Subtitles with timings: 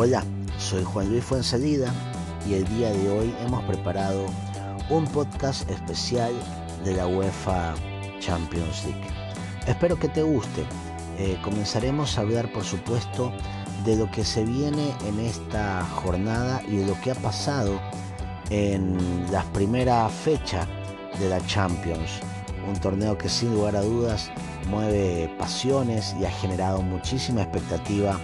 [0.00, 0.22] Hola,
[0.58, 1.92] soy Juan Luis Fuensalida
[2.48, 4.26] y el día de hoy hemos preparado
[4.90, 6.30] un podcast especial
[6.84, 7.74] de la UEFA
[8.20, 9.08] Champions League.
[9.66, 10.64] Espero que te guste.
[11.18, 13.32] Eh, comenzaremos a hablar, por supuesto,
[13.84, 17.80] de lo que se viene en esta jornada y de lo que ha pasado
[18.50, 20.64] en la primera fecha
[21.18, 22.20] de la Champions.
[22.68, 24.30] Un torneo que sin lugar a dudas
[24.68, 28.16] mueve pasiones y ha generado muchísima expectativa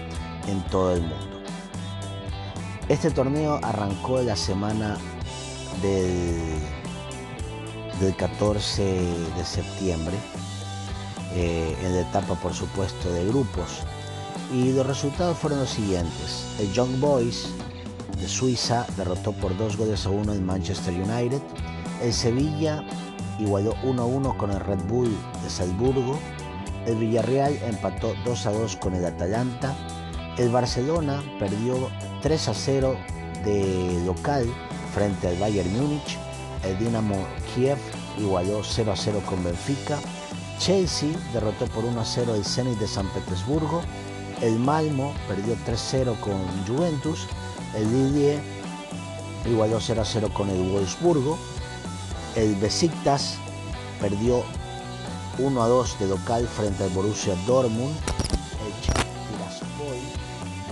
[0.46, 1.33] en todo el mundo.
[2.88, 4.98] Este torneo arrancó la semana
[5.80, 6.38] del,
[7.98, 10.14] del 14 de septiembre,
[11.34, 13.80] eh, en la etapa por supuesto de grupos.
[14.52, 16.46] Y los resultados fueron los siguientes.
[16.60, 17.46] El Young Boys
[18.20, 21.40] de Suiza derrotó por dos goles a uno el Manchester United.
[22.02, 22.84] El Sevilla
[23.38, 26.18] igualó 1-1 con el Red Bull de Salzburgo.
[26.84, 29.74] El Villarreal empató 2 a 2 con el Atalanta.
[30.36, 31.88] El Barcelona perdió
[32.22, 32.96] 3 a 0
[33.44, 34.52] de local
[34.92, 36.18] frente al Bayern Múnich.
[36.64, 37.14] El Dinamo
[37.54, 37.78] Kiev
[38.18, 40.00] igualó 0 a 0 con Benfica.
[40.58, 43.82] Chelsea derrotó por 1 a 0 el Zenit de San Petersburgo.
[44.40, 46.34] El Malmo perdió 3 a 0 con
[46.66, 47.28] Juventus.
[47.76, 48.40] El Didier
[49.48, 51.38] igualó 0 a 0 con el Wolfsburgo.
[52.34, 53.36] El Besiktas
[54.00, 54.42] perdió
[55.38, 57.94] 1 a 2 de local frente al Borussia Dortmund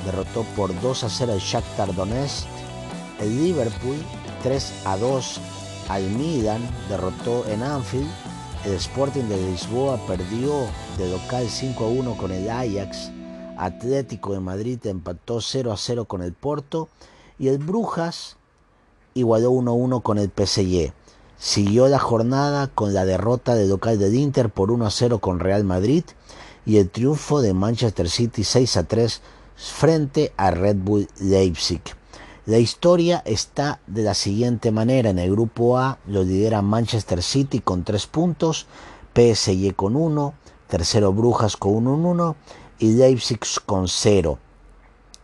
[0.05, 2.47] derrotó por 2 a 0 al Shakhtar Donetsk.
[3.21, 3.97] El Liverpool
[4.43, 5.41] 3 a 2
[5.89, 8.11] al Milan derrotó en Anfield.
[8.65, 10.67] El Sporting de Lisboa perdió
[10.99, 13.11] de local 5 a 1 con el Ajax.
[13.57, 16.89] Atlético de Madrid empató 0 a 0 con el Porto.
[17.39, 18.37] Y el Brujas
[19.15, 20.93] igualó 1 a 1 con el PSG.
[21.39, 25.41] Siguió la jornada con la derrota de local del Inter por 1 a 0 con
[25.41, 26.05] Real Madrid
[26.65, 29.21] y el triunfo de Manchester City 6 a 3
[29.71, 31.83] frente a Red Bull Leipzig.
[32.47, 35.11] La historia está de la siguiente manera.
[35.11, 38.67] En el grupo A lo lidera Manchester City con 3 puntos,
[39.15, 40.35] PSG con 1,
[40.67, 42.35] tercero Brujas con 1-1
[42.81, 44.39] y Leipzig con 0.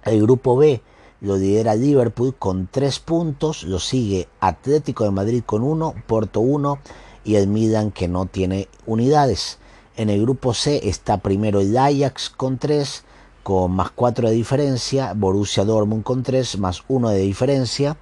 [0.04, 0.80] El grupo B
[1.20, 6.78] lo lidera Liverpool con 3 puntos, lo sigue Atlético de Madrid con 1, Porto 1
[7.24, 9.58] y el Milan que no tiene unidades.
[9.96, 13.02] En el grupo C está primero el Ajax con 3,
[13.48, 17.96] con más 4 de diferencia, Borussia Dortmund con 3 más 1 de diferencia,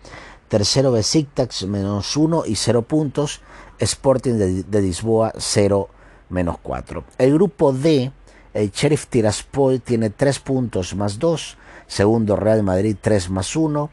[0.49, 3.43] tercero Besiktas menos 1 y 0 puntos,
[3.79, 5.89] Sporting de, Lisboa 0
[6.31, 7.05] menos 4.
[7.19, 8.11] El grupo D,
[8.55, 11.57] el Sheriff Tiraspol tiene 3 puntos más 2,
[11.87, 13.89] segundo Real Madrid 3 más 1,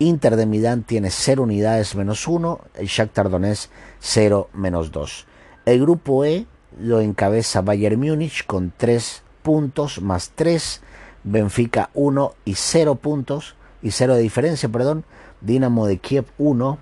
[0.00, 3.70] Inter de Milán tiene 0 unidades menos 1, el Shakhtar Donetsk
[4.00, 5.26] 0 menos 2.
[5.64, 6.44] El grupo E
[6.78, 10.82] lo encabeza Bayern Múnich con 3 puntos más 3,
[11.24, 15.04] Benfica 1 y 0 puntos y 0 de diferencia, perdón.
[15.40, 16.78] Dinamo de Kiev 1,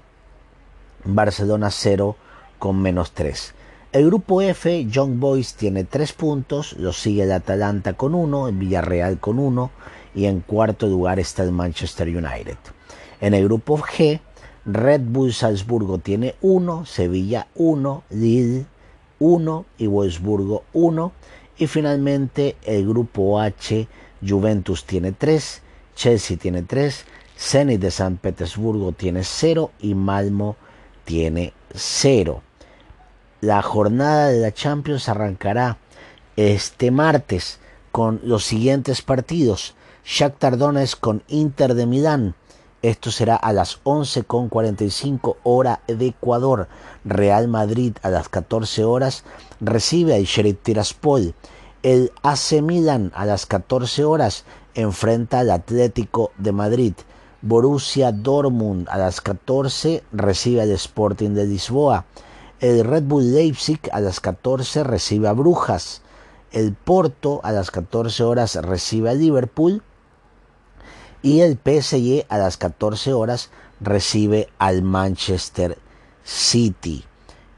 [1.04, 2.16] Barcelona 0
[2.58, 3.54] con menos 3.
[3.92, 8.54] El grupo F, Young Boys tiene 3 puntos, lo sigue el Atalanta con 1, el
[8.56, 9.70] Villarreal con 1
[10.14, 12.56] y en cuarto lugar está el Manchester United.
[13.20, 14.20] En el grupo G,
[14.64, 18.66] Red Bull Salzburgo tiene 1, Sevilla 1, Lille
[19.18, 21.12] 1 y Wolfsburgo 1
[21.58, 23.88] y finalmente el grupo H,
[24.27, 25.62] Juventus tiene 3,
[25.94, 27.04] Chelsea tiene 3,
[27.38, 30.56] Zenit de San Petersburgo tiene 0 y Malmo
[31.04, 32.43] tiene 0.
[33.41, 35.78] La jornada de la Champions arrancará
[36.37, 37.59] este martes
[37.93, 39.75] con los siguientes partidos.
[40.04, 42.34] Shakhtar Donetsk con Inter de Milán.
[42.83, 46.69] Esto será a las 11.45 hora de Ecuador.
[47.04, 49.25] Real Madrid a las 14 horas
[49.60, 51.34] recibe al Sheriff Tiraspol.
[51.86, 56.94] El AC Milan a las 14 horas enfrenta al Atlético de Madrid.
[57.42, 62.04] Borussia Dortmund a las 14 recibe al Sporting de Lisboa.
[62.58, 66.02] El Red Bull Leipzig a las 14 recibe a Brujas.
[66.50, 69.84] El Porto a las 14 horas recibe a Liverpool.
[71.22, 75.78] Y el PSG a las 14 horas recibe al Manchester
[76.24, 77.04] City.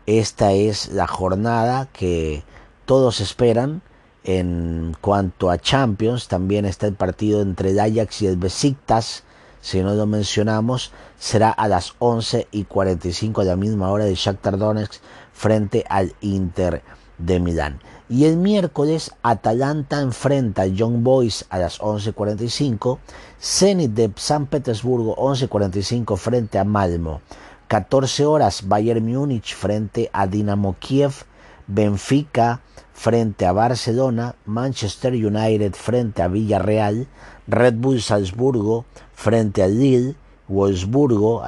[0.04, 2.44] Esta es la jornada que
[2.84, 3.80] todos esperan
[4.28, 9.22] en cuanto a Champions, también está el partido entre el Ajax y el Besiktas.
[9.62, 14.14] Si no lo mencionamos, será a las 11 y 45 de la misma hora de
[14.14, 15.00] Shakhtar Donetsk
[15.32, 16.82] frente al Inter
[17.16, 17.80] de Milán.
[18.10, 22.98] Y el miércoles Atalanta enfrenta a Young Boys a las 11.45,
[23.40, 27.22] Zenit de San Petersburgo 11.45 frente a Malmo,
[27.68, 31.24] 14 horas Bayern Múnich frente a Dinamo Kiev,
[31.68, 32.60] Benfica
[32.92, 37.06] frente a Barcelona, Manchester United frente a Villarreal,
[37.46, 40.16] Red Bull Salzburgo frente al Lille,
[40.48, 41.44] Wolfsburgo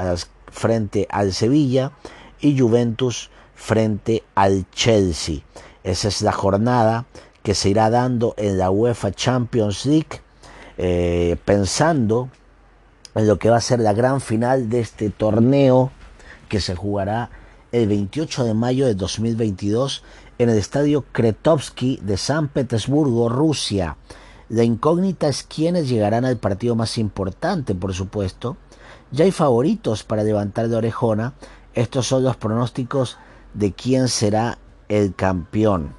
[0.51, 1.93] frente al Sevilla
[2.41, 5.41] y Juventus frente al Chelsea.
[5.83, 7.07] Esa es la jornada
[7.43, 10.21] que se irá dando en la UEFA Champions League,
[10.77, 12.29] eh, pensando
[13.15, 15.91] en lo que va a ser la gran final de este torneo
[16.49, 17.31] que se jugará
[17.73, 20.03] el 28 de mayo de 2022
[20.39, 23.97] en el estadio Kretovsky de San Petersburgo, Rusia.
[24.49, 28.57] La incógnita es quiénes llegarán al partido más importante, por supuesto.
[29.13, 31.35] Ya hay favoritos para levantar de orejona.
[31.75, 33.19] Estos son los pronósticos
[33.55, 34.59] de quién será
[34.89, 35.95] el campeón.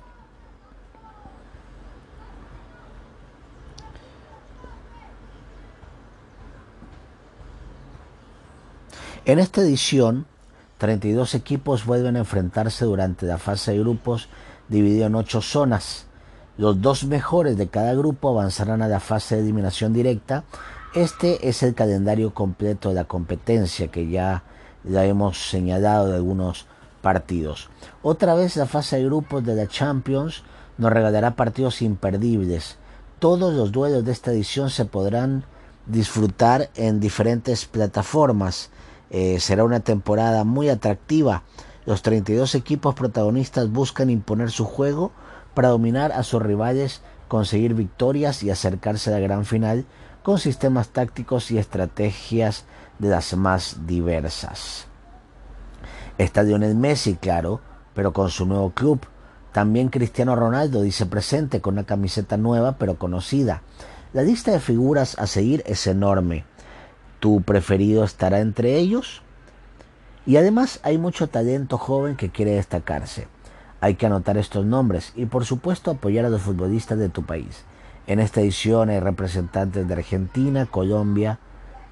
[9.24, 10.26] En esta edición,
[10.82, 14.30] 32 equipos vuelven a enfrentarse durante la fase de grupos
[14.68, 16.08] dividido en 8 zonas.
[16.58, 20.44] Los dos mejores de cada grupo avanzarán a la fase de eliminación directa.
[20.96, 24.42] Este es el calendario completo de la competencia que ya,
[24.84, 26.66] ya hemos señalado de algunos
[27.04, 27.70] partidos.
[28.02, 30.42] Otra vez la fase de grupos de la Champions
[30.80, 32.78] nos regalará partidos imperdibles.
[33.20, 35.44] Todos los duelos de esta edición se podrán
[35.86, 38.72] disfrutar en diferentes plataformas
[39.14, 41.44] eh, será una temporada muy atractiva.
[41.86, 45.12] Los 32 equipos protagonistas buscan imponer su juego
[45.54, 49.86] para dominar a sus rivales, conseguir victorias y acercarse a la gran final
[50.24, 52.64] con sistemas tácticos y estrategias
[53.00, 54.88] de las más diversas.
[56.18, 57.60] Está Lionel Messi, claro,
[57.94, 59.02] pero con su nuevo club.
[59.52, 63.62] También Cristiano Ronaldo dice presente con una camiseta nueva pero conocida.
[64.14, 66.46] La lista de figuras a seguir es enorme
[67.22, 69.22] tu preferido estará entre ellos.
[70.26, 73.28] Y además hay mucho talento joven que quiere destacarse.
[73.80, 77.64] Hay que anotar estos nombres y por supuesto apoyar a los futbolistas de tu país.
[78.08, 81.40] En esta edición hay representantes de Argentina, Colombia,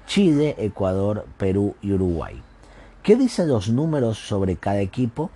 [0.06, 2.42] Chile, Ecuador, Perú y Uruguay.
[3.02, 5.30] ¿Qué dicen los números sobre cada equipo?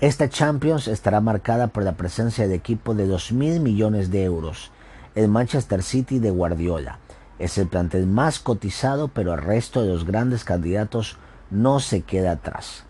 [0.00, 4.70] Esta Champions estará marcada por la presencia de equipos de 2.000 millones de euros.
[5.14, 6.98] El Manchester City de Guardiola,
[7.38, 11.16] es el plantel más cotizado, pero el resto de los grandes candidatos
[11.50, 12.84] no se queda atrás.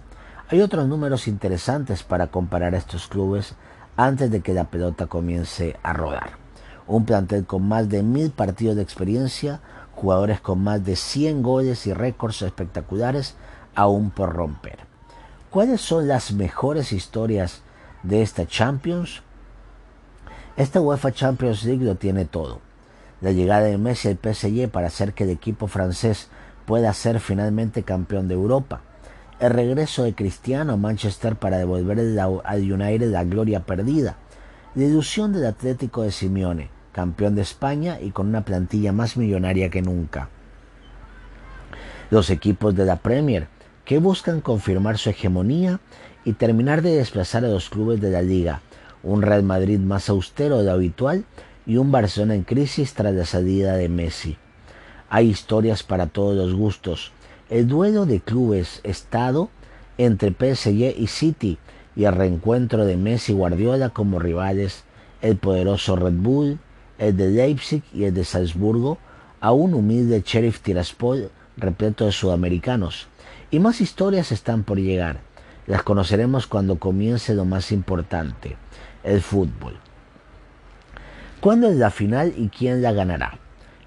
[0.49, 3.55] Hay otros números interesantes para comparar estos clubes
[3.97, 6.33] antes de que la pelota comience a rodar.
[6.87, 9.61] Un plantel con más de mil partidos de experiencia,
[9.95, 13.37] jugadores con más de 100 goles y récords espectaculares
[13.75, 14.81] aún por romper.
[15.51, 17.63] ¿Cuáles son las mejores historias
[18.03, 19.23] de esta Champions?
[20.57, 22.61] Esta UEFA Champions League lo tiene todo
[23.23, 26.29] la llegada de Messi al PSG para hacer que el equipo francés
[26.67, 28.83] pueda ser finalmente campeón de Europa,
[29.39, 31.99] el regreso de Cristiano a Manchester para devolver
[32.45, 34.17] al United la gloria perdida,
[34.75, 39.71] la ilusión del Atlético de Simeone, campeón de España y con una plantilla más millonaria
[39.71, 40.29] que nunca.
[42.11, 43.47] Los equipos de la Premier,
[43.85, 45.81] que buscan confirmar su hegemonía
[46.25, 48.61] y terminar de desplazar a los clubes de la liga,
[49.03, 51.25] un Real Madrid más austero de lo habitual
[51.67, 54.37] y un Barcelona en crisis tras la salida de Messi.
[55.09, 57.13] Hay historias para todos los gustos.
[57.51, 59.51] El duelo de clubes estado
[59.99, 61.59] entre PSG y City
[61.95, 64.85] y el reencuentro de Messi y Guardiola como rivales,
[65.21, 66.59] el poderoso Red Bull,
[66.99, 68.99] el de Leipzig y el de Salzburgo,
[69.41, 73.07] a un humilde Sheriff Tiraspol repleto de sudamericanos.
[73.51, 75.21] Y más historias están por llegar.
[75.67, 78.57] Las conoceremos cuando comience lo más importante,
[79.05, 79.79] el fútbol.
[81.43, 83.37] ¿Cuándo es la final y quién la ganará?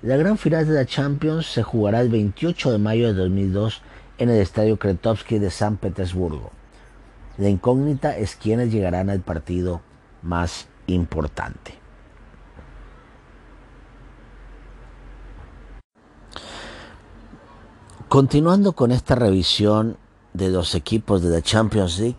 [0.02, 3.82] La gran final de la Champions se jugará el 28 de mayo de 2002
[4.18, 6.52] en el Estadio Kretovsky de San Petersburgo.
[7.38, 9.80] La incógnita es quiénes llegarán al partido
[10.22, 11.76] más importante.
[18.10, 19.96] Continuando con esta revisión
[20.34, 22.18] de los equipos de la Champions League,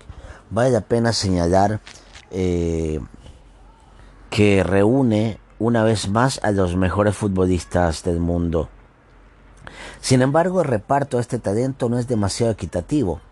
[0.49, 1.83] vale la pena señalar
[2.31, 3.01] eh,
[4.37, 8.69] que reúne una vez más a los mejores futbolistas del mundo.
[10.03, 13.23] Sin embargo, el reparto de este talento no es demasiado equitativo.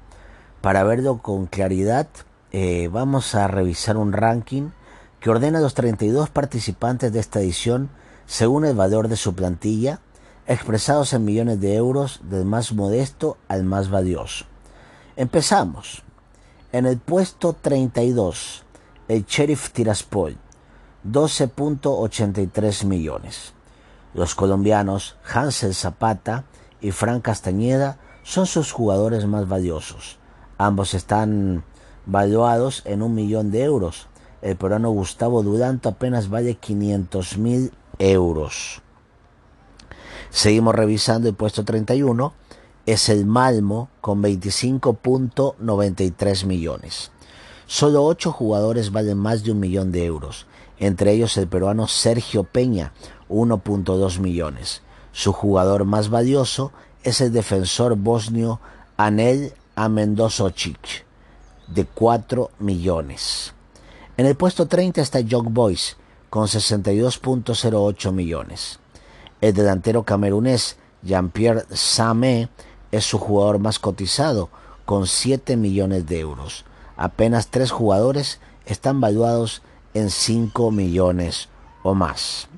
[0.62, 2.06] Para verlo con claridad,
[2.52, 4.70] eh, vamos a revisar un ranking
[5.20, 7.90] que ordena a los 32 participantes de esta edición
[8.24, 10.00] según el valor de su plantilla,
[10.46, 14.46] expresados en millones de euros del más modesto al más valioso.
[15.16, 16.02] Empezamos.
[16.72, 18.64] En el puesto 32,
[19.08, 20.38] el Sheriff Tiraspol,
[21.06, 23.52] 12.83 millones.
[24.14, 26.44] Los colombianos Hansel Zapata
[26.80, 30.18] y Fran Castañeda son sus jugadores más valiosos.
[30.56, 31.64] Ambos están
[32.06, 34.06] valuados en un millón de euros.
[34.40, 38.82] El peruano Gustavo Duranto apenas vale 500 mil euros.
[40.30, 42.32] Seguimos revisando el puesto 31.
[42.86, 47.10] Es el Malmo con 25.93 millones.
[47.66, 50.46] Solo ocho jugadores valen más de un millón de euros,
[50.78, 52.92] entre ellos el peruano Sergio Peña,
[53.28, 54.82] 1.2 millones.
[55.12, 58.60] Su jugador más valioso es el defensor bosnio
[58.96, 61.04] Anel Amendosocic,
[61.68, 63.54] de 4 millones.
[64.16, 65.96] En el puesto 30 está Young Boys,
[66.30, 68.78] con 62.08 millones.
[69.40, 72.48] El delantero camerunés Jean-Pierre Samé
[72.92, 74.48] es su jugador más cotizado,
[74.84, 76.64] con 7 millones de euros.
[76.96, 79.62] Apenas tres jugadores están valuados
[79.94, 81.48] en 5 millones
[81.82, 82.48] o más.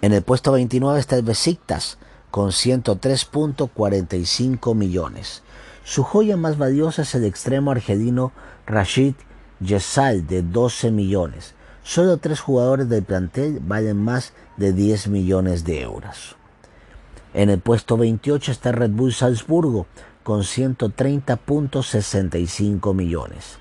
[0.00, 1.98] En el puesto 29 está el Besiktas
[2.30, 5.42] con 103.45 millones.
[5.84, 8.32] Su joya más valiosa es el extremo argelino
[8.66, 9.14] Rashid
[9.60, 11.54] Yesal de 12 millones.
[11.82, 16.36] Solo tres jugadores del plantel valen más de 10 millones de euros.
[17.34, 19.86] En el puesto 28 está Red Bull Salzburgo
[20.22, 23.58] con 130.65 millones.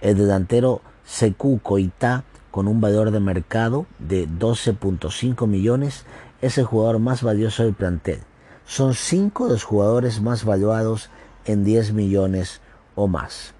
[0.00, 6.04] El delantero Sekou Koita con un valor de mercado de 12.5 millones,
[6.42, 8.20] es el jugador más valioso del plantel.
[8.66, 11.08] Son cinco los jugadores más valuados
[11.46, 12.60] en 10 millones
[12.94, 13.54] o más.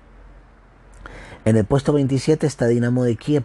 [1.47, 3.45] En el puesto 27 está Dinamo de Kiev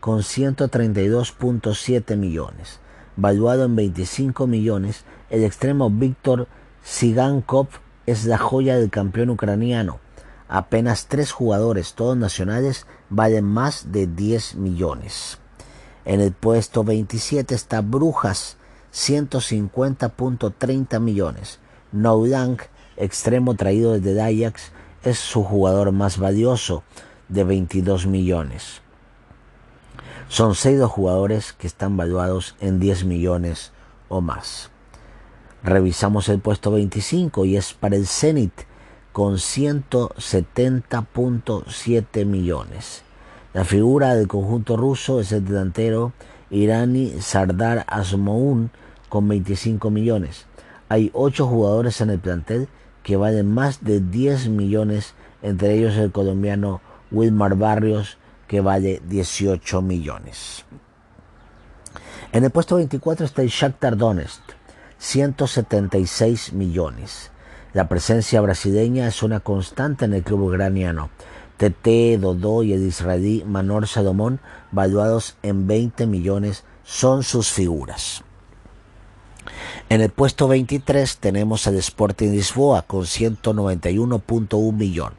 [0.00, 2.80] con 132.7 millones.
[3.16, 6.48] Valuado en 25 millones, el extremo Víctor
[6.82, 7.68] Sigankov
[8.06, 10.03] es la joya del campeón ucraniano
[10.48, 15.38] apenas tres jugadores, todos nacionales, valen más de 10 millones.
[16.04, 18.56] En el puesto 27 está Brujas,
[18.92, 21.60] 150.30 millones.
[21.92, 22.58] Noulang,
[22.96, 24.72] extremo traído desde Ajax,
[25.02, 26.82] es su jugador más valioso,
[27.28, 28.82] de 22 millones.
[30.28, 33.72] Son seis los jugadores que están valuados en 10 millones
[34.08, 34.70] o más.
[35.62, 38.52] Revisamos el puesto 25 y es para el Zenit,
[39.14, 43.02] con 170.7 millones.
[43.52, 46.12] La figura del conjunto ruso es el delantero
[46.50, 48.72] iraní Sardar Asmoun
[49.08, 50.46] con 25 millones.
[50.88, 52.66] Hay 8 jugadores en el plantel
[53.04, 56.80] que valen más de 10 millones, entre ellos el colombiano
[57.12, 58.18] Wilmar Barrios
[58.48, 60.64] que vale 18 millones.
[62.32, 64.42] En el puesto 24 está el Shakhtar Donetsk,
[64.98, 67.30] 176 millones.
[67.74, 71.10] La presencia brasileña es una constante en el club ucraniano.
[71.56, 74.38] TT, Dodó y el israelí Manor Salomón,
[74.70, 78.22] valuados en 20 millones, son sus figuras.
[79.88, 85.14] En el puesto 23 tenemos al Sporting Lisboa con 191.1 millón.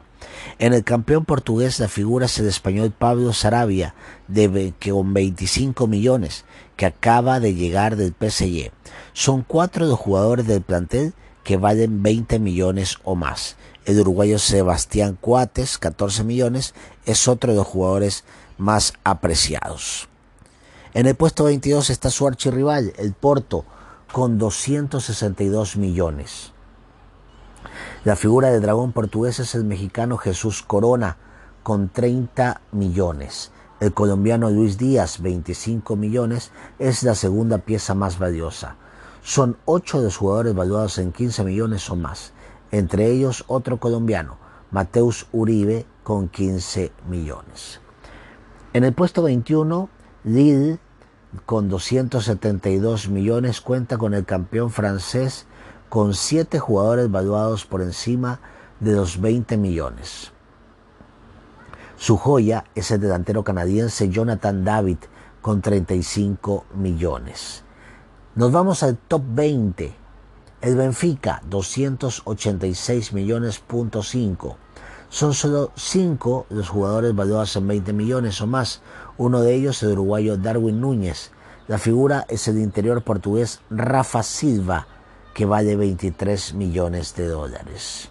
[0.58, 3.94] En el campeón portugués la figura es el español Pablo Sarabia,
[4.28, 6.46] de, con 25 millones,
[6.76, 8.70] que acaba de llegar del PSG.
[9.12, 11.12] Son cuatro los jugadores del plantel
[11.46, 13.54] que valen 20 millones o más.
[13.84, 16.74] El uruguayo Sebastián Cuates, 14 millones,
[17.04, 18.24] es otro de los jugadores
[18.58, 20.08] más apreciados.
[20.92, 23.64] En el puesto 22 está su archirrival, el Porto,
[24.12, 26.52] con 262 millones.
[28.02, 31.16] La figura del dragón portugués es el mexicano Jesús Corona,
[31.62, 33.52] con 30 millones.
[33.78, 36.50] El colombiano Luis Díaz, 25 millones,
[36.80, 38.78] es la segunda pieza más valiosa.
[39.26, 42.32] Son ocho de los jugadores valuados en 15 millones o más,
[42.70, 44.38] entre ellos otro colombiano,
[44.70, 47.80] Mateus Uribe, con 15 millones.
[48.72, 49.88] En el puesto 21,
[50.22, 50.78] Lille,
[51.44, 55.46] con 272 millones, cuenta con el campeón francés
[55.88, 58.38] con siete jugadores valuados por encima
[58.78, 60.30] de los 20 millones.
[61.96, 64.98] Su joya es el delantero canadiense Jonathan David
[65.40, 67.65] con 35 millones.
[68.36, 69.94] Nos vamos al top 20.
[70.60, 78.46] El Benfica, 286 millones punto Son solo 5 los jugadores valuados en 20 millones o
[78.46, 78.82] más.
[79.16, 81.30] Uno de ellos el uruguayo Darwin Núñez.
[81.66, 84.86] La figura es el interior portugués Rafa Silva,
[85.32, 88.10] que vale 23 millones de dólares.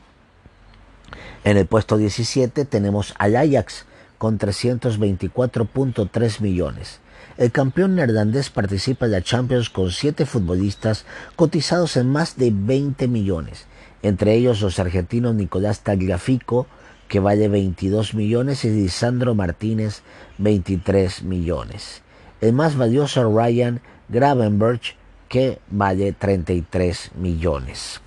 [1.45, 3.87] En el puesto 17 tenemos al Ajax
[4.19, 6.99] con 324.3 millones.
[7.37, 11.05] El campeón neerlandés participa en la Champions con siete futbolistas
[11.37, 13.67] cotizados en más de 20 millones,
[14.03, 16.67] entre ellos los argentinos Nicolás Tagliafico,
[17.09, 20.03] que vale 22 millones, y Lisandro Martínez,
[20.39, 22.03] 23 millones.
[22.41, 24.81] El más valioso Ryan Gravenberg,
[25.29, 28.01] que vale 33 millones.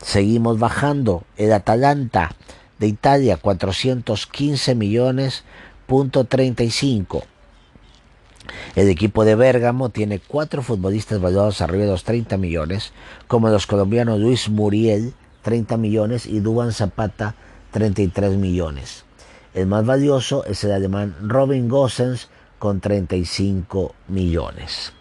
[0.00, 1.24] Seguimos bajando.
[1.36, 2.30] El Atalanta
[2.78, 5.44] de Italia 415 millones
[5.86, 7.24] punto 35.
[8.76, 12.92] El equipo de Bérgamo tiene cuatro futbolistas valuados arriba de los 30 millones,
[13.26, 17.34] como los colombianos Luis Muriel, 30 millones, y Duban Zapata,
[17.70, 19.04] 33 millones.
[19.54, 24.92] El más valioso es el alemán Robin Gosens, con 35 millones.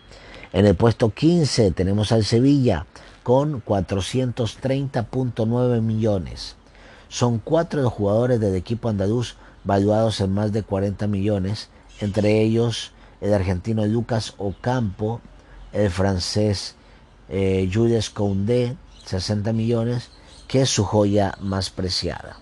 [0.54, 2.86] En el puesto 15 tenemos al Sevilla,
[3.24, 6.56] con 430.9 millones.
[7.10, 11.70] Son cuatro los jugadores del equipo andaluz valuados en más de 40 millones,
[12.00, 15.22] entre ellos el argentino Lucas Ocampo,
[15.74, 16.76] el francés
[17.30, 20.10] eh, Jules Koundé, 60 millones,
[20.48, 22.38] que es su joya más preciada.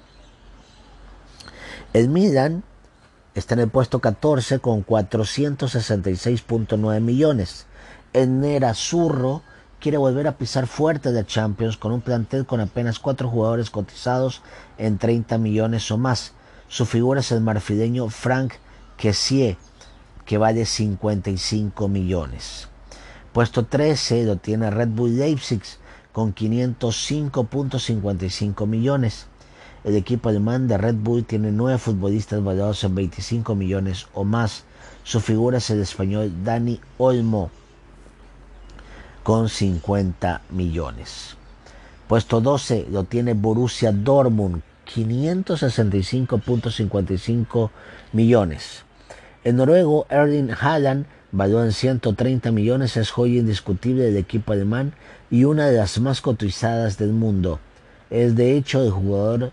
[1.96, 2.64] El Milan
[3.36, 7.68] está en el puesto 14 con 466.9 millones.
[8.12, 9.44] El Nerazzurro
[9.80, 14.42] quiere volver a pisar fuerte de Champions con un plantel con apenas cuatro jugadores cotizados
[14.78, 16.34] en 30 millones o más.
[16.68, 18.56] Su figura es el marfileño Frank
[18.98, 19.56] Kessier,
[20.26, 22.68] que vale 55 millones.
[23.32, 25.62] Puesto 13 lo tiene Red Bull Leipzig
[26.12, 29.28] con 505.55 millones.
[29.86, 34.64] El equipo alemán de Red Bull tiene nueve futbolistas valuados en 25 millones o más.
[35.04, 37.52] Su figura es el español Dani Olmo
[39.22, 41.38] con 50 millones.
[42.08, 47.70] Puesto 12 lo tiene Borussia Dortmund, 565.55
[48.12, 48.86] millones.
[49.44, 54.96] El noruego Erling Haaland, valuado en 130 millones, es joya indiscutible del equipo alemán
[55.30, 57.60] y una de las más cotizadas del mundo.
[58.10, 59.52] Es de hecho el jugador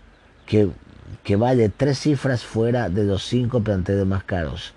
[1.23, 4.73] que, vale tres cifras fuera de los cinco planteles más caros.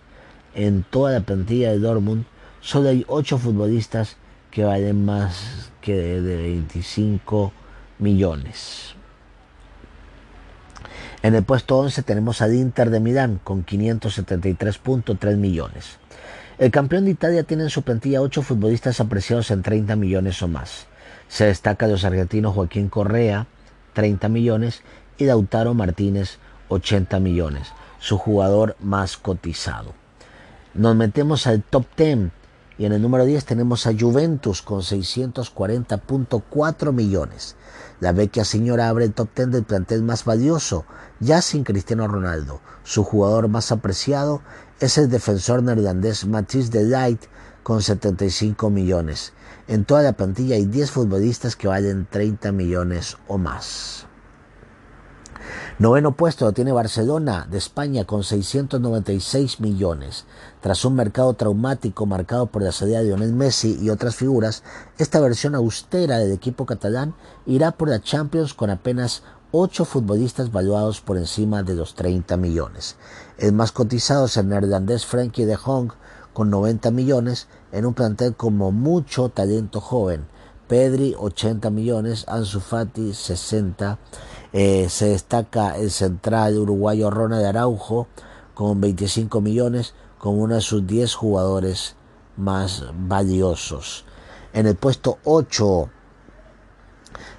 [0.54, 2.24] En toda la plantilla de Dortmund
[2.60, 4.16] solo hay ocho futbolistas
[4.50, 7.52] que valen más que de 25
[7.98, 8.94] millones.
[11.22, 15.98] En el puesto 11 tenemos al Inter de Milán con 573.3 millones.
[16.58, 20.48] El campeón de Italia tiene en su plantilla 8 futbolistas apreciados en 30 millones o
[20.48, 20.86] más.
[21.28, 23.46] Se destaca los argentinos Joaquín Correa,
[23.92, 24.82] 30 millones,
[25.18, 29.94] y Lautaro Martínez, 80 millones, su jugador más cotizado.
[30.74, 32.30] Nos metemos al top 10
[32.78, 37.56] y en el número 10 tenemos a Juventus con 640.4 millones.
[38.00, 40.84] La vecchia señora abre el top 10 del plantel más valioso,
[41.18, 42.60] ya sin Cristiano Ronaldo.
[42.84, 44.42] Su jugador más apreciado
[44.80, 47.24] es el defensor neerlandés Matthijs de Ligt
[47.62, 49.32] con 75 millones.
[49.68, 54.06] En toda la plantilla hay 10 futbolistas que valen 30 millones o más.
[55.78, 60.24] Noveno puesto lo tiene Barcelona de España con 696 millones.
[60.62, 64.62] Tras un mercado traumático marcado por la salida de Lionel Messi y otras figuras,
[64.96, 71.02] esta versión austera del equipo catalán irá por la Champions con apenas 8 futbolistas valuados
[71.02, 72.96] por encima de los 30 millones.
[73.36, 75.92] El más cotizado es el neerlandés Frankie de Jong
[76.32, 80.24] con 90 millones en un plantel como mucho talento joven.
[80.68, 83.98] Pedri 80 millones, Ansu Fati 60
[84.58, 88.06] eh, se destaca el central uruguayo Ronald Araujo
[88.54, 91.94] con 25 millones como uno de sus 10 jugadores
[92.38, 94.06] más valiosos.
[94.54, 95.90] En el puesto 8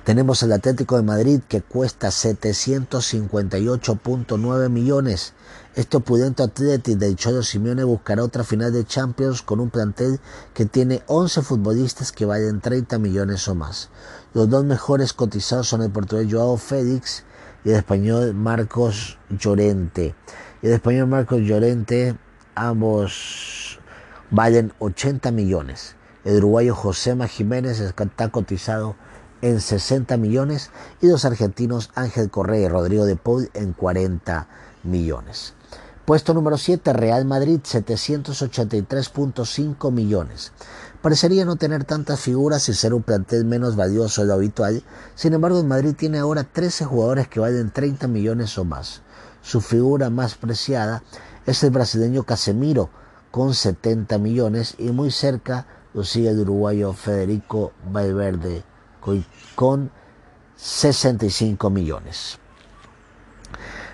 [0.03, 5.33] tenemos el Atlético de Madrid que cuesta 758.9 millones.
[5.77, 10.19] Este opulento Atlético del Cholo Simeone buscará otra final de Champions con un plantel
[10.55, 13.91] que tiene 11 futbolistas que valen 30 millones o más.
[14.33, 17.25] Los dos mejores cotizados son el portugués Joao Félix
[17.63, 20.15] y el español Marcos Llorente.
[20.63, 22.17] Y el español Marcos Llorente,
[22.55, 23.77] ambos
[24.31, 25.95] valen 80 millones.
[26.23, 28.95] El uruguayo Josema Jiménez está cotizado
[29.43, 30.71] en 60 millones
[31.03, 34.47] y los argentinos Ángel Correa y Rodrigo de Paul en 40
[34.81, 35.53] millones.
[36.07, 40.53] Puesto número 7, Real Madrid, 783.5 millones.
[41.01, 44.83] Parecería no tener tantas figuras y ser un plantel menos valioso de lo habitual,
[45.15, 49.01] sin embargo el Madrid tiene ahora 13 jugadores que valen 30 millones o más.
[49.41, 51.03] su figura más preciada
[51.45, 52.89] es el brasileño Casemiro,
[53.29, 58.63] con 70 millones, y muy cerca lo sigue el uruguayo Federico Valverde,
[59.55, 59.91] con
[60.55, 62.39] 65 millones.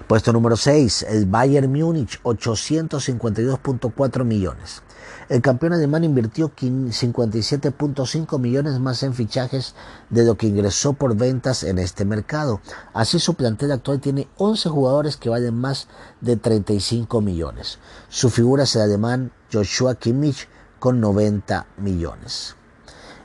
[0.08, 4.84] Puesto número 6, el Bayern Múnich, 852.4 millones.
[5.30, 9.76] El campeón alemán invirtió 57.5 millones más en fichajes
[10.10, 12.60] de lo que ingresó por ventas en este mercado.
[12.94, 15.88] Así su plantel actual tiene 11 jugadores que valen más
[16.20, 17.80] de 35 millones.
[18.10, 22.58] Su figura es el alemán Joshua Kimmich con 90 millones.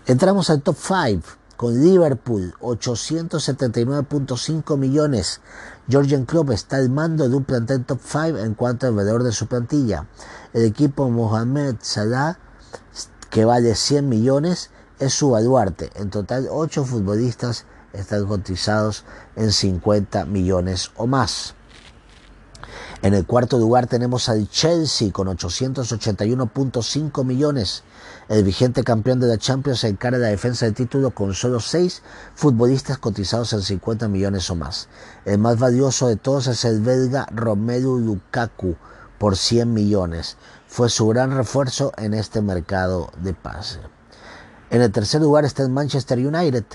[0.06, 5.40] Entramos al top 5 con Liverpool 879.5 millones.
[5.88, 9.32] Georgian Klopp está al mando de un plantel top 5 en cuanto al valor de
[9.32, 10.06] su plantilla.
[10.52, 12.38] El equipo Mohamed Salah,
[13.28, 15.90] que vale 100 millones, es su baluarte.
[15.96, 21.56] En total, 8 futbolistas están cotizados en 50 millones o más.
[23.02, 27.82] En el cuarto lugar tenemos al Chelsea con 881.5 millones.
[28.28, 32.02] El vigente campeón de la Champions encara la defensa del título con solo 6
[32.34, 34.90] futbolistas cotizados en 50 millones o más.
[35.24, 38.76] El más valioso de todos es el belga Romelu Lukaku
[39.16, 40.36] por 100 millones.
[40.66, 43.78] Fue su gran refuerzo en este mercado de pase.
[44.68, 46.66] En el tercer lugar está el Manchester United,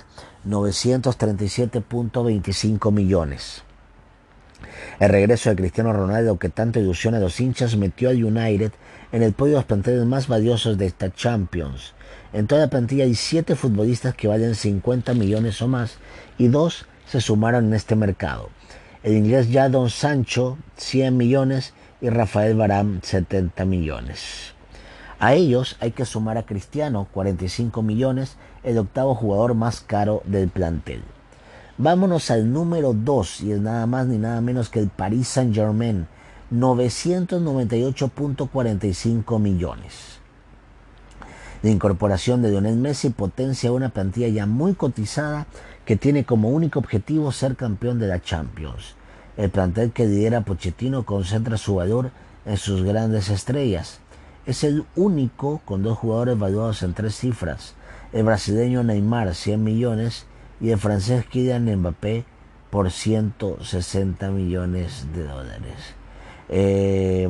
[0.47, 3.61] 937.25 millones.
[4.99, 8.71] El regreso de Cristiano Ronaldo, que tanto ilusiona a los hinchas, metió al United
[9.11, 11.93] en el podio de los planteles más valiosos de esta Champions.
[12.31, 15.97] En toda la plantilla hay siete futbolistas que valen 50 millones o más
[16.37, 18.49] y dos se sumaron en este mercado.
[19.03, 24.53] El inglés Jadon Sancho, 100 millones, y Rafael Barán, 70 millones.
[25.19, 30.49] A ellos hay que sumar a Cristiano, 45 millones, el octavo jugador más caro del
[30.49, 31.01] plantel.
[31.77, 35.55] Vámonos al número 2 y es nada más ni nada menos que el Paris Saint
[35.55, 36.05] Germain,
[36.51, 40.19] 998.45 millones.
[41.63, 45.47] La incorporación de Lionel Messi potencia una plantilla ya muy cotizada
[45.83, 48.93] que tiene como único objetivo ser campeón de la Champions.
[49.35, 52.11] El plantel que lidera Pochettino concentra su valor
[52.45, 53.99] en sus grandes estrellas.
[54.45, 57.73] Es el único con dos jugadores valuados en tres cifras.
[58.11, 60.27] El brasileño Neymar, 100 millones,
[60.59, 62.25] y el francés Kylian Mbappé
[62.69, 65.95] por 160 millones de dólares.
[66.49, 67.29] Eh,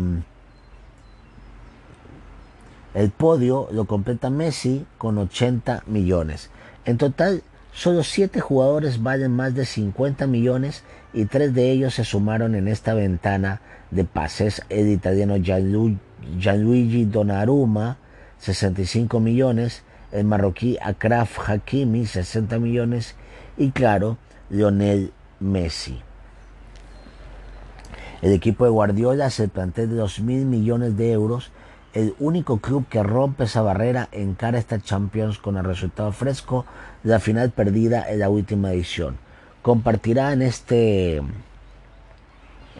[2.94, 6.52] el podio lo completa Messi con 80 millones.
[6.86, 7.42] En total,
[7.74, 12.68] solo 7 jugadores valen más de 50 millones y 3 de ellos se sumaron en
[12.68, 14.62] esta ventana de pases.
[14.70, 17.98] El italiano Gianluigi Donnarumma,
[18.38, 19.84] 65 millones.
[20.14, 23.16] El marroquí Akraf Hakimi, 60 millones
[23.58, 24.18] y claro,
[24.52, 26.02] Lionel Messi.
[28.22, 31.52] El equipo de Guardiola se plantea de 2 mil millones de euros.
[31.94, 36.66] El único club que rompe esa barrera encara esta Champions con el resultado fresco
[37.04, 39.18] de la final perdida en la última edición.
[39.64, 41.24] Compartirá en este,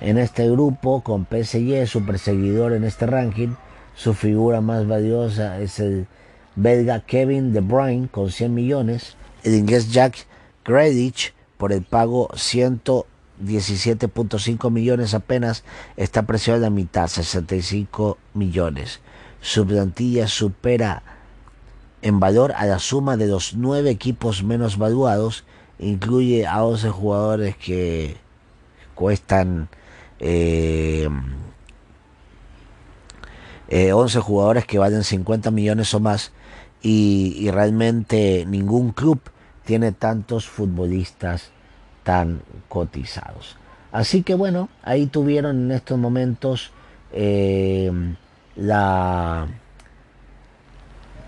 [0.02, 3.56] en este grupo con PSG, su perseguidor en este ranking.
[3.96, 6.08] Su figura más valiosa es el
[6.56, 9.16] belga Kevin De Bruyne con 100 millones.
[9.44, 10.28] El inglés Jack
[10.66, 15.64] Grealish por el pago 117.5 millones apenas
[15.98, 19.02] está apreciado a la mitad, 65 millones.
[19.42, 21.04] Su plantilla supera
[22.02, 25.44] en valor a la suma de los nueve equipos menos valuados,
[25.80, 28.18] incluye a 11 jugadores que
[28.96, 29.70] cuestan
[30.20, 31.10] eh,
[33.70, 36.32] 11 eh, jugadores que valen 50 millones o más
[36.84, 39.20] y, realmente ningún club
[39.66, 41.52] tiene tantos futbolistas
[42.04, 43.56] tan cotizados.
[43.94, 46.72] Así que bueno, ahí tuvieron en estos momentos
[47.14, 47.92] eh,
[48.58, 49.48] la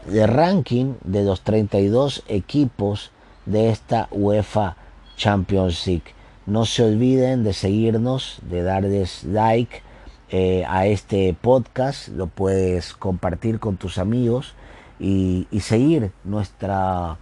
[0.07, 3.11] de ranking de los 32 equipos
[3.45, 4.75] de esta UEFA
[5.15, 6.13] Champions League.
[6.45, 9.81] No se olviden de seguirnos, de darles like
[10.29, 14.53] eh, a este podcast, lo puedes compartir con tus amigos
[14.99, 17.17] y seguir nuestra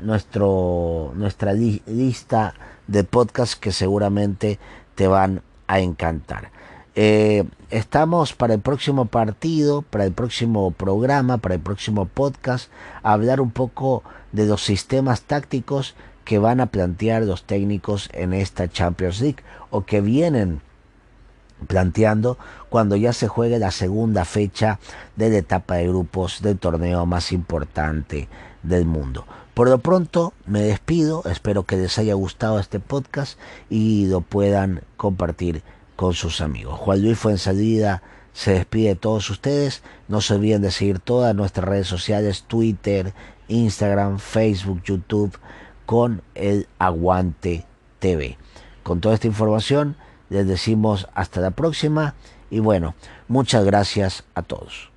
[0.00, 2.54] nuestro, nuestra lista
[2.86, 4.58] de podcasts que seguramente
[4.94, 6.50] te van a encantar.
[6.96, 12.70] Eh, estamos para el próximo partido, para el próximo programa, para el próximo podcast,
[13.02, 18.32] a hablar un poco de los sistemas tácticos que van a plantear los técnicos en
[18.32, 20.60] esta Champions League o que vienen
[21.64, 24.78] planteando cuando ya se juegue la segunda fecha
[25.16, 28.28] de la etapa de grupos del torneo más importante
[28.62, 29.26] del mundo.
[29.54, 33.38] Por lo pronto me despido, espero que les haya gustado este podcast
[33.70, 35.62] y lo puedan compartir
[35.94, 36.78] con sus amigos.
[36.80, 41.68] Juan Luis Fuensalida se despide de todos ustedes, no se olviden de seguir todas nuestras
[41.68, 43.12] redes sociales, Twitter,
[43.46, 45.38] Instagram, Facebook, YouTube,
[45.86, 47.64] con el Aguante
[48.00, 48.36] TV.
[48.82, 49.96] Con toda esta información,
[50.30, 52.14] les decimos hasta la próxima
[52.50, 52.94] y bueno,
[53.28, 54.93] muchas gracias a todos.